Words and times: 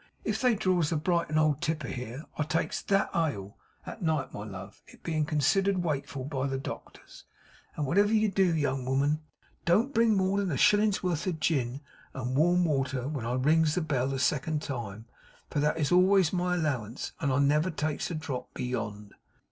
If 0.23 0.41
they 0.41 0.55
draws 0.55 0.89
the 0.89 0.95
Brighton 0.97 1.37
Old 1.37 1.61
Tipper 1.61 1.87
here, 1.87 2.25
I 2.35 2.41
takes 2.41 2.81
THAT 2.81 3.11
ale 3.15 3.55
at 3.85 4.01
night, 4.01 4.33
my 4.33 4.43
love, 4.43 4.81
it 4.87 5.03
bein' 5.03 5.25
considered 5.25 5.83
wakeful 5.83 6.23
by 6.25 6.47
the 6.47 6.57
doctors. 6.57 7.25
And 7.75 7.85
whatever 7.85 8.11
you 8.11 8.27
do, 8.31 8.55
young 8.55 8.83
woman, 8.83 9.21
don't 9.63 9.93
bring 9.93 10.15
more 10.17 10.39
than 10.39 10.49
a 10.49 10.57
shilling's 10.57 11.03
worth 11.03 11.27
of 11.27 11.39
gin 11.39 11.81
and 12.15 12.35
water 12.35 13.01
warm 13.01 13.13
when 13.13 13.25
I 13.27 13.33
rings 13.35 13.75
the 13.75 13.81
bell 13.81 14.11
a 14.11 14.17
second 14.17 14.63
time; 14.63 15.05
for 15.51 15.59
that 15.59 15.77
is 15.77 15.91
always 15.91 16.33
my 16.33 16.55
allowance, 16.55 17.11
and 17.19 17.31
I 17.31 17.37
never 17.37 17.69
takes 17.69 18.09
a 18.09 18.15
drop 18.15 18.51
beyond! 18.55 19.13